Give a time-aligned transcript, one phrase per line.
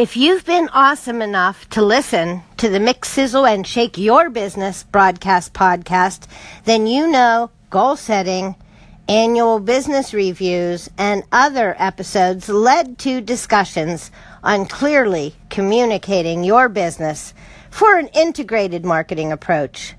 [0.00, 4.82] If you've been awesome enough to listen to the Mix, Sizzle, and Shake Your Business
[4.82, 6.26] broadcast podcast,
[6.64, 8.54] then you know goal setting,
[9.10, 14.10] annual business reviews, and other episodes led to discussions
[14.42, 17.34] on clearly communicating your business
[17.68, 19.96] for an integrated marketing approach.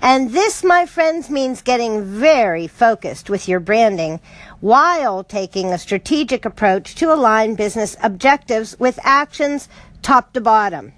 [0.00, 4.20] And this, my friends, means getting very focused with your branding
[4.60, 9.68] while taking a strategic approach to align business objectives with actions
[10.02, 10.92] top to bottom.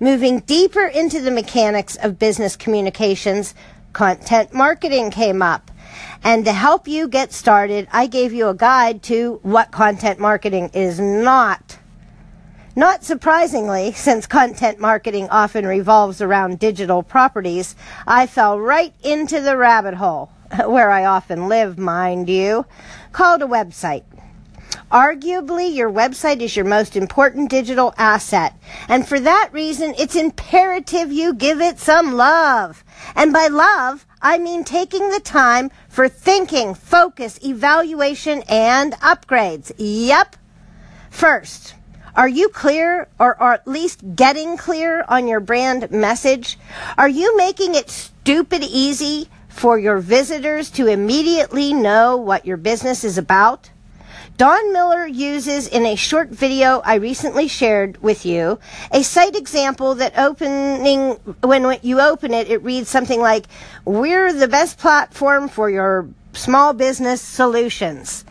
[0.00, 3.54] Moving deeper into the mechanics of business communications,
[3.92, 5.70] content marketing came up.
[6.22, 10.70] And to help you get started, I gave you a guide to what content marketing
[10.74, 11.78] is not.
[12.76, 17.74] Not surprisingly, since content marketing often revolves around digital properties,
[18.06, 20.30] I fell right into the rabbit hole,
[20.66, 22.66] where I often live, mind you,
[23.12, 24.04] called a website.
[24.90, 28.54] Arguably, your website is your most important digital asset.
[28.88, 32.84] And for that reason, it's imperative you give it some love.
[33.14, 39.72] And by love, I mean taking the time for thinking, focus, evaluation, and upgrades.
[39.76, 40.36] Yep.
[41.10, 41.74] First,
[42.18, 46.58] are you clear or, at least getting clear on your brand message?
[46.98, 53.04] Are you making it stupid easy for your visitors to immediately know what your business
[53.04, 53.70] is about?
[54.36, 58.58] Don Miller uses in a short video I recently shared with you
[58.90, 63.46] a site example that opening when you open it it reads something like
[63.84, 68.24] we're the best platform for your small business solutions.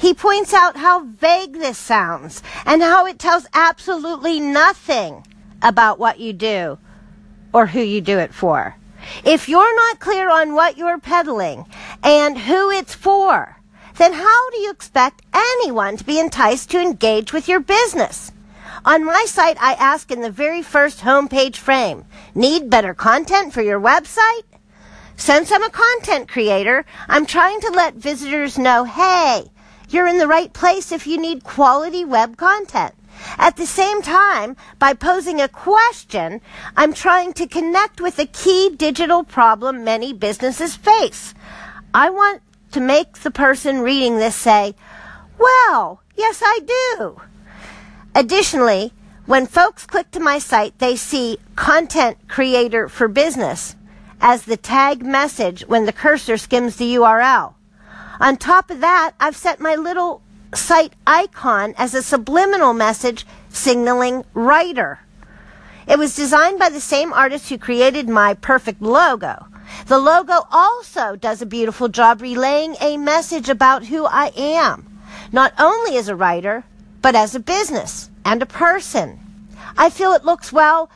[0.00, 5.26] He points out how vague this sounds and how it tells absolutely nothing
[5.60, 6.78] about what you do
[7.52, 8.76] or who you do it for.
[9.24, 11.66] If you're not clear on what you're peddling
[12.02, 13.56] and who it's for,
[13.96, 18.30] then how do you expect anyone to be enticed to engage with your business?
[18.84, 23.62] On my site, I ask in the very first homepage frame, need better content for
[23.62, 24.44] your website?
[25.16, 29.50] Since I'm a content creator, I'm trying to let visitors know, hey,
[29.88, 32.94] you're in the right place if you need quality web content.
[33.36, 36.40] At the same time, by posing a question,
[36.76, 41.34] I'm trying to connect with a key digital problem many businesses face.
[41.92, 44.74] I want to make the person reading this say,
[45.38, 46.60] well, yes, I
[46.98, 47.20] do.
[48.14, 48.92] Additionally,
[49.26, 53.76] when folks click to my site, they see content creator for business
[54.20, 57.54] as the tag message when the cursor skims the URL.
[58.20, 60.22] On top of that, I've set my little
[60.54, 65.00] site icon as a subliminal message signaling writer.
[65.86, 69.46] It was designed by the same artist who created my perfect logo.
[69.86, 75.00] The logo also does a beautiful job relaying a message about who I am,
[75.32, 76.64] not only as a writer,
[77.00, 79.20] but as a business and a person.
[79.76, 80.90] I feel it looks well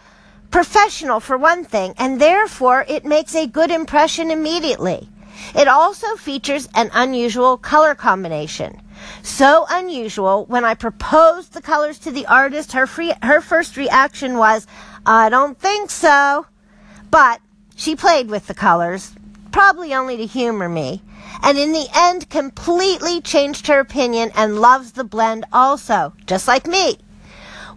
[0.50, 5.08] professional for one thing, and therefore it makes a good impression immediately.
[5.54, 8.80] It also features an unusual color combination.
[9.22, 14.38] So unusual, when I proposed the colors to the artist, her, free, her first reaction
[14.38, 14.66] was,
[15.04, 16.46] I don't think so.
[17.10, 17.40] But
[17.76, 19.14] she played with the colors,
[19.50, 21.02] probably only to humor me,
[21.42, 26.66] and in the end completely changed her opinion and loves the blend also, just like
[26.66, 26.98] me.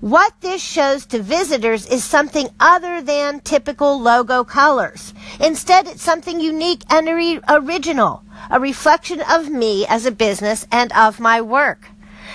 [0.05, 5.15] What this shows to visitors is something other than typical logo colors.
[5.39, 7.09] Instead, it's something unique and
[7.49, 11.87] original, a reflection of me as a business and of my work.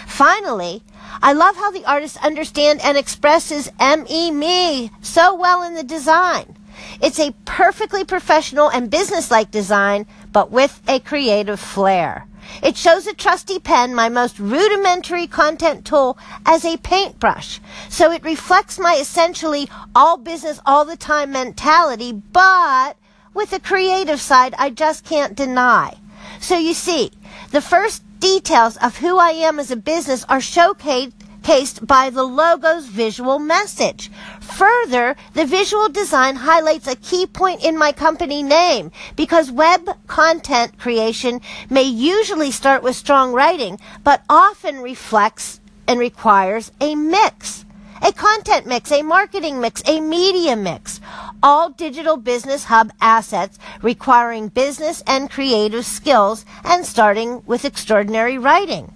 [0.05, 0.83] Finally,
[1.23, 6.57] I love how the artist understands and expresses ME me so well in the design.
[7.01, 12.27] It's a perfectly professional and businesslike design, but with a creative flair.
[12.63, 17.61] It shows a trusty pen, my most rudimentary content tool, as a paintbrush.
[17.89, 22.97] So it reflects my essentially all business all the time mentality, but
[23.35, 25.97] with a creative side I just can't deny.
[26.41, 27.13] So you see,
[27.51, 31.13] the first details of who I am as a business are showcased
[31.51, 34.09] by the logo's visual message.
[34.41, 40.79] Further, the visual design highlights a key point in my company name because web content
[40.79, 47.65] creation may usually start with strong writing, but often reflects and requires a mix.
[48.01, 51.01] A content mix, a marketing mix, a media mix.
[51.43, 58.93] All digital business hub assets requiring business and creative skills and starting with extraordinary writing.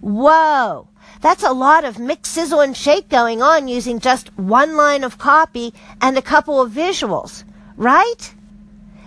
[0.00, 0.89] Whoa!
[1.20, 5.18] That's a lot of mix, sizzle, and shake going on using just one line of
[5.18, 7.44] copy and a couple of visuals,
[7.76, 8.34] right?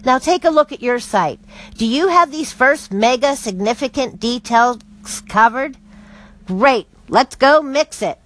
[0.05, 1.39] Now take a look at your site.
[1.77, 4.79] Do you have these first mega significant details
[5.27, 5.77] covered?
[6.45, 6.87] Great.
[7.07, 8.19] Let's go mix it.